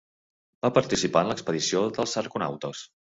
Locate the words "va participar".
0.65-1.21